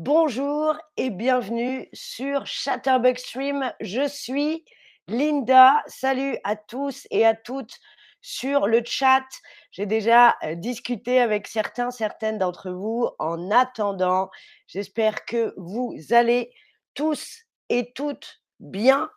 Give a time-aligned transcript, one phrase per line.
[0.00, 3.72] Bonjour et bienvenue sur Chatterbug Stream.
[3.80, 4.64] Je suis
[5.08, 5.82] Linda.
[5.88, 7.80] Salut à tous et à toutes
[8.20, 9.26] sur le chat.
[9.72, 13.08] J'ai déjà euh, discuté avec certains, certaines d'entre vous.
[13.18, 14.30] En attendant,
[14.68, 16.52] j'espère que vous allez
[16.94, 19.10] tous et toutes bien.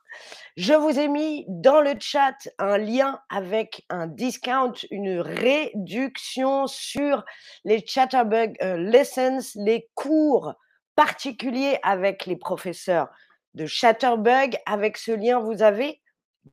[0.57, 7.23] Je vous ai mis dans le chat un lien avec un discount, une réduction sur
[7.65, 10.55] les Chatterbug euh, Lessons, les cours
[10.95, 13.09] particulier avec les professeurs
[13.53, 14.57] de Chatterbug.
[14.65, 16.01] Avec ce lien, vous avez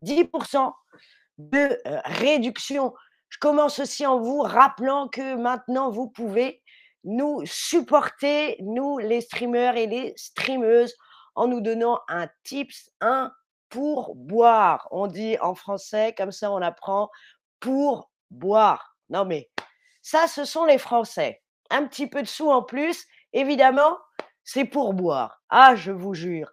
[0.05, 0.73] 10%
[1.39, 2.95] de euh, réduction.
[3.29, 6.63] Je commence aussi en vous rappelant que maintenant, vous pouvez
[7.05, 10.95] nous supporter, nous les streamers et les streameuses,
[11.35, 13.33] en nous donnant un tips, un
[13.69, 14.89] pour boire.
[14.91, 17.11] On dit en français, comme ça on apprend,
[17.61, 18.97] pour boire.
[19.11, 19.49] Non mais
[20.11, 21.43] ça, ce sont les Français.
[21.69, 23.05] Un petit peu de sous en plus.
[23.35, 23.99] Évidemment,
[24.49, 25.43] c'est pour boire.
[25.51, 26.51] Ah, je vous jure.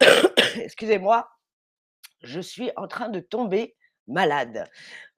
[0.56, 1.28] Excusez-moi,
[2.22, 3.76] je suis en train de tomber
[4.06, 4.66] malade.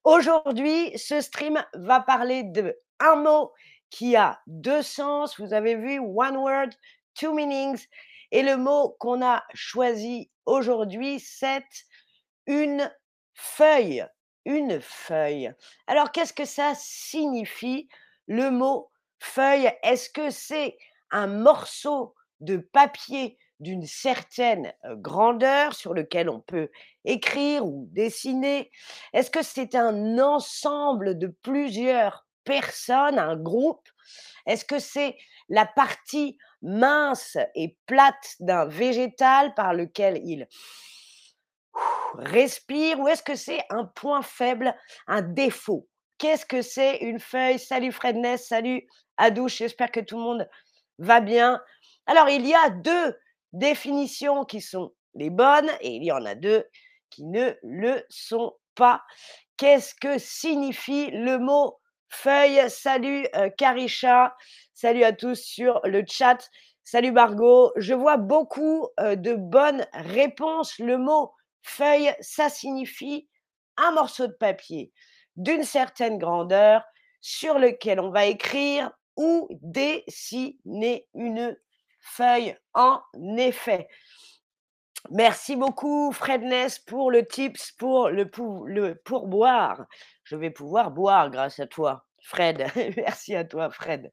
[0.03, 3.53] Aujourd'hui, ce stream va parler de un mot
[3.91, 5.39] qui a deux sens.
[5.39, 6.71] Vous avez vu, one word,
[7.15, 7.87] two meanings.
[8.33, 11.87] Et le mot qu'on a choisi aujourd'hui, c'est
[12.49, 12.93] une
[13.35, 14.05] feuille.
[14.47, 15.53] Une feuille.
[15.87, 17.89] Alors, qu'est-ce que ça signifie,
[18.27, 19.71] le mot feuille?
[19.85, 20.77] Est-ce que c'est
[21.11, 26.71] un morceau de papier d'une certaine grandeur sur lequel on peut
[27.05, 28.71] écrire ou dessiner.
[29.13, 33.89] Est-ce que c'est un ensemble de plusieurs personnes, un groupe?
[34.47, 35.17] Est-ce que c'est
[35.49, 40.47] la partie mince et plate d'un végétal par lequel il
[42.19, 44.75] respire ou est-ce que c'est un point faible,
[45.07, 45.89] un défaut?
[46.19, 47.59] Qu'est-ce que c'est une feuille?
[47.59, 48.87] Salut Fredness, salut
[49.19, 50.49] Adouche, j'espère que tout le monde
[50.99, 51.63] va bien.
[52.07, 53.19] Alors, il y a deux
[53.53, 56.65] définitions qui sont les bonnes et il y en a deux
[57.11, 59.03] qui ne le sont pas.
[59.57, 62.69] Qu'est-ce que signifie le mot feuille?
[62.69, 64.37] Salut euh, Karisha,
[64.75, 66.51] salut à tous sur le chat.
[66.85, 70.79] Salut Margot, je vois beaucoup euh, de bonnes réponses.
[70.79, 71.33] Le mot
[71.63, 73.29] feuille, ça signifie
[73.77, 74.93] un morceau de papier
[75.37, 76.85] d'une certaine grandeur
[77.21, 81.57] sur lequel on va écrire ou dessiner une
[82.01, 83.01] feuille en
[83.37, 83.89] effet.
[85.11, 88.29] Merci beaucoup Fredness pour le tips pour le,
[88.67, 89.85] le pourboire.
[90.25, 92.05] Je vais pouvoir boire grâce à toi.
[92.21, 92.67] Fred,
[92.97, 94.11] merci à toi Fred.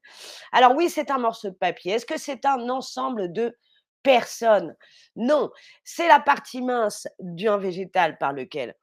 [0.52, 1.92] Alors oui, c'est un morceau de papier.
[1.94, 3.56] Est-ce que c'est un ensemble de
[4.04, 4.76] personnes?
[5.16, 5.50] Non,
[5.82, 8.76] c'est la partie mince d'un végétal par lequel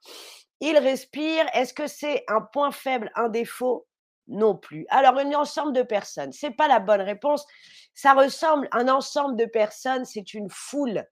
[0.61, 1.45] il respire.
[1.53, 3.88] Est-ce que c'est un point faible, un défaut?
[4.31, 4.86] Non plus.
[4.90, 7.46] Alors, un ensemble de personnes, ce n'est pas la bonne réponse.
[7.94, 11.06] Ça ressemble, un ensemble de personnes, c'est une foule.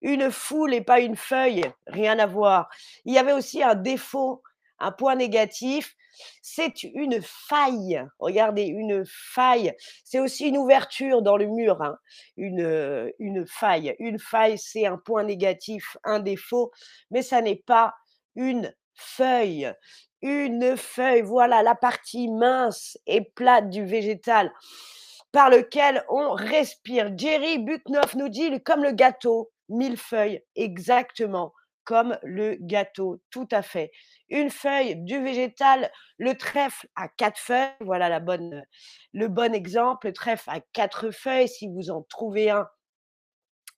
[0.00, 2.68] Une foule et pas une feuille, rien à voir.
[3.04, 4.42] Il y avait aussi un défaut,
[4.78, 5.94] un point négatif,
[6.40, 8.04] c'est une faille.
[8.18, 9.74] Regardez, une faille.
[10.04, 11.96] C'est aussi une ouverture dans le mur, hein.
[12.36, 13.94] une, une faille.
[13.98, 16.72] Une faille, c'est un point négatif, un défaut,
[17.10, 17.94] mais ça n'est pas
[18.34, 19.72] une feuille
[20.22, 24.52] une feuille, voilà la partie mince et plate du végétal
[25.32, 27.10] par lequel on respire.
[27.16, 31.52] Jerry Buknoff nous dit comme le gâteau, mille feuilles, exactement
[31.84, 33.90] comme le gâteau, tout à fait.
[34.28, 38.64] Une feuille du végétal, le trèfle à quatre feuilles, voilà la bonne,
[39.12, 42.68] le bon exemple, le trèfle à quatre feuilles, si vous en trouvez un,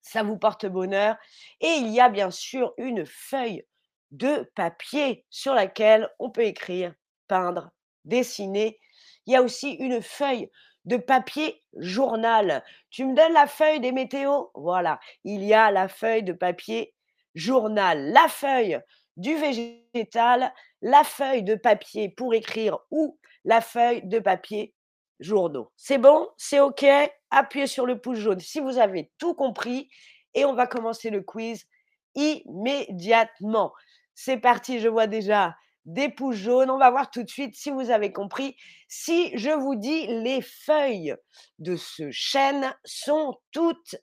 [0.03, 1.17] ça vous porte bonheur.
[1.61, 3.65] Et il y a bien sûr une feuille
[4.15, 6.95] de papier sur laquelle on peut écrire,
[7.27, 7.71] peindre,
[8.05, 8.81] dessiner.
[9.27, 10.51] Il y a aussi une feuille
[10.85, 12.63] de papier journal.
[12.91, 14.51] Tu me donnes la feuille des météos?
[14.55, 16.95] Voilà, il y a la feuille de papier
[17.35, 18.81] journal, la feuille
[19.17, 24.75] du végétal, la feuille de papier pour écrire ou la feuille de papier
[25.19, 25.73] journaux.
[25.77, 26.29] C'est bon?
[26.37, 26.85] C'est OK?
[27.31, 29.89] Appuyez sur le pouce jaune si vous avez tout compris
[30.35, 31.67] et on va commencer le quiz
[32.15, 33.73] immédiatement.
[34.15, 36.71] C'est parti, je vois déjà des pouces jaunes.
[36.71, 38.57] On va voir tout de suite si vous avez compris.
[38.89, 41.15] Si je vous dis les feuilles
[41.59, 43.97] de ce chêne sont toutes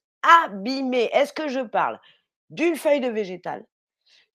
[0.46, 2.00] abîmées, est-ce que je parle
[2.50, 3.66] d'une feuille de végétal,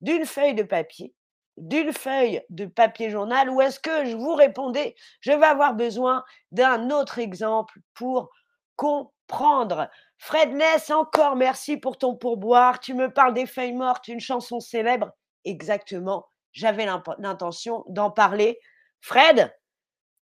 [0.00, 1.14] d'une feuille de papier,
[1.56, 6.24] d'une feuille de papier journal ou est-ce que je vous répondais, je vais avoir besoin
[6.50, 8.30] d'un autre exemple pour
[8.74, 9.88] comprendre?
[10.18, 12.80] Fredness, encore merci pour ton pourboire.
[12.80, 15.12] Tu me parles des feuilles mortes, une chanson célèbre
[15.46, 16.86] exactement, j'avais
[17.18, 18.58] l'intention d'en parler.
[19.00, 19.54] Fred,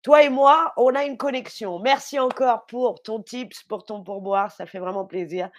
[0.03, 1.79] Toi et moi, on a une connexion.
[1.79, 5.51] Merci encore pour ton tips, pour ton pourboire, ça fait vraiment plaisir.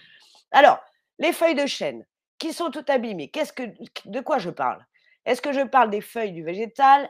[0.52, 0.80] Alors,
[1.20, 2.06] les feuilles de chêne
[2.40, 3.64] qui sont toutes abîmées, qu'est-ce que,
[4.06, 4.86] de quoi je parle?
[5.26, 7.10] Est-ce que je parle des feuilles du végétal,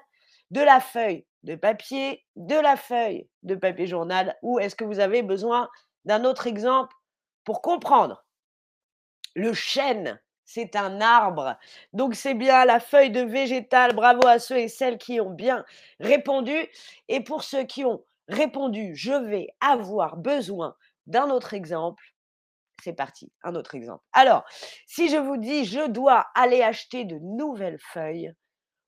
[0.51, 4.99] de la feuille de papier, de la feuille de papier journal, ou est-ce que vous
[4.99, 5.69] avez besoin
[6.05, 6.95] d'un autre exemple
[7.43, 8.25] pour comprendre
[9.35, 11.57] Le chêne, c'est un arbre.
[11.93, 13.93] Donc c'est bien la feuille de végétal.
[13.95, 15.65] Bravo à ceux et celles qui ont bien
[15.99, 16.55] répondu.
[17.07, 20.75] Et pour ceux qui ont répondu, je vais avoir besoin
[21.07, 22.03] d'un autre exemple.
[22.83, 24.03] C'est parti, un autre exemple.
[24.11, 24.43] Alors,
[24.87, 28.33] si je vous dis, je dois aller acheter de nouvelles feuilles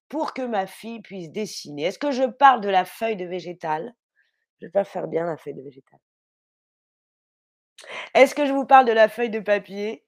[0.10, 3.94] pour que ma fille puisse dessiner, est-ce que je parle de la feuille de végétal?
[4.62, 6.00] Je vais faire bien la feuille de végétal.
[8.14, 10.04] Est-ce que je vous parle de la feuille de papier?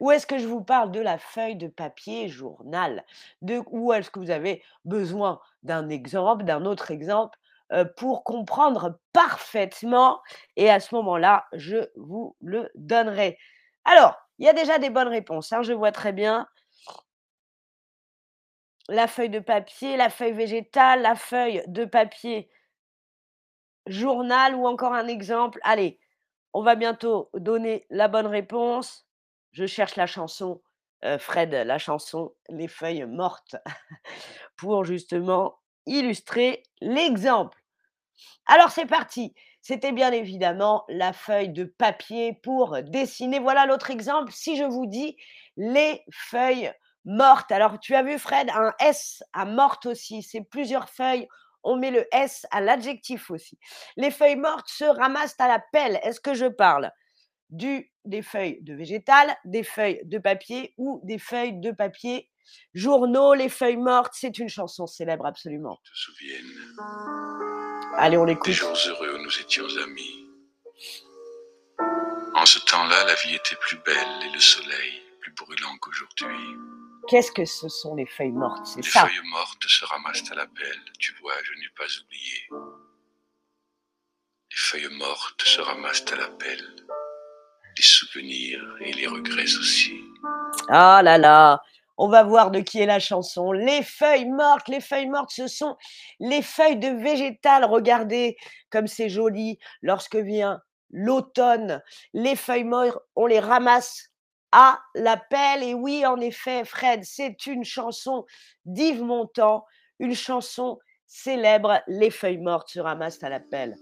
[0.00, 3.04] Ou est-ce que je vous parle de la feuille de papier journal?
[3.42, 7.38] Ou est-ce que vous avez besoin d'un exemple, d'un autre exemple
[7.96, 10.20] pour comprendre parfaitement
[10.56, 13.38] Et à ce moment-là, je vous le donnerai.
[13.84, 16.48] Alors, il y a déjà des bonnes réponses, hein, je vois très bien.
[18.88, 22.50] La feuille de papier, la feuille végétale, la feuille de papier
[23.86, 25.60] journal ou encore un exemple.
[25.62, 25.98] Allez,
[26.52, 29.06] on va bientôt donner la bonne réponse.
[29.52, 30.62] Je cherche la chanson,
[31.18, 33.56] Fred, la chanson Les feuilles mortes,
[34.56, 37.58] pour justement illustrer l'exemple.
[38.46, 39.34] Alors c'est parti.
[39.62, 43.38] C'était bien évidemment la feuille de papier pour dessiner.
[43.38, 44.32] Voilà l'autre exemple.
[44.32, 45.16] Si je vous dis
[45.56, 46.72] les feuilles
[47.04, 47.52] mortes.
[47.52, 50.22] Alors tu as vu Fred, un S à morte aussi.
[50.22, 51.28] C'est plusieurs feuilles
[51.62, 53.58] on met le S à l'adjectif aussi.
[53.96, 56.00] Les feuilles mortes se ramassent à la pelle.
[56.02, 56.90] Est-ce que je parle
[57.50, 62.30] du, des feuilles de végétal, des feuilles de papier ou des feuilles de papier
[62.74, 63.34] journaux?
[63.34, 65.78] Les feuilles mortes, c'est une chanson célèbre absolument.
[65.84, 66.74] Te souviennent
[67.96, 68.46] Allez, on l'écoute.
[68.46, 70.26] des jours heureux où nous étions amis.
[72.34, 76.36] En ce temps-là, la vie était plus belle et le soleil plus brûlant qu'aujourd'hui.
[77.08, 78.66] Qu'est-ce que ce sont les feuilles mortes?
[78.66, 80.84] C'est Les feuilles mortes se ramassent à la pelle.
[80.98, 82.48] Tu vois, je n'ai pas oublié.
[84.50, 86.76] Les feuilles mortes se ramassent à la pelle.
[87.76, 90.00] Les souvenirs et les regrets aussi.
[90.68, 91.62] Ah là là,
[91.96, 93.52] on va voir de qui est la chanson.
[93.52, 95.76] Les feuilles mortes, les feuilles mortes, ce sont
[96.18, 97.64] les feuilles de végétal.
[97.64, 98.36] Regardez
[98.70, 100.60] comme c'est joli lorsque vient
[100.90, 101.82] l'automne.
[102.12, 104.09] Les feuilles mortes, on les ramasse
[104.52, 105.62] à la pelle.
[105.62, 108.24] Et oui, en effet, Fred, c'est une chanson
[108.64, 109.64] d'Yves Montand,
[109.98, 111.80] une chanson célèbre.
[111.86, 113.76] Les feuilles mortes se ramassent à la pelle.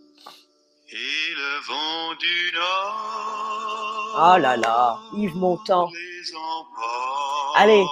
[0.90, 4.34] Et le vent du nord.
[4.34, 5.90] Oh là là, Yves Montand.
[7.56, 7.84] Allez.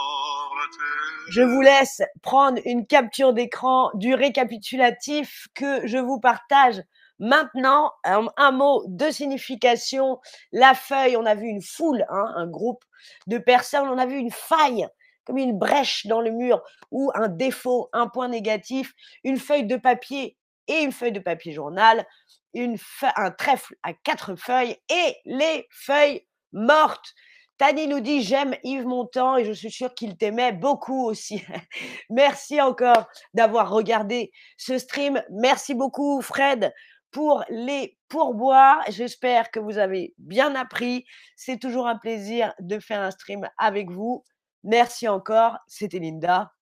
[1.29, 6.81] Je vous laisse prendre une capture d'écran du récapitulatif que je vous partage
[7.19, 7.93] maintenant.
[8.05, 10.21] Un, mot de signification.
[10.53, 12.85] La feuille, on a vu une foule, hein, un groupe
[13.27, 13.89] de personnes.
[13.89, 14.87] On a vu une faille,
[15.25, 18.93] comme une brèche dans le mur ou un défaut, un point négatif.
[19.25, 20.37] Une feuille de papier
[20.69, 22.07] et une feuille de papier journal.
[22.55, 27.15] Un trèfle à quatre feuilles et les feuilles mortes.
[27.59, 31.43] Tani nous dit j'aime Yves Montand et je suis sûre qu'il t'aimait beaucoup aussi.
[32.11, 35.23] Merci encore d'avoir regardé ce stream.
[35.31, 36.73] Merci beaucoup Fred
[37.11, 38.82] pour les pourboires.
[38.88, 41.05] J'espère que vous avez bien appris.
[41.37, 44.25] C'est toujours un plaisir de faire un stream avec vous.
[44.65, 45.58] Merci encore.
[45.67, 46.53] C'était Linda.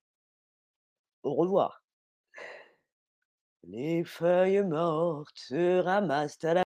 [1.22, 1.82] Au revoir.
[3.66, 6.63] Les feuilles mortes se ramassent à la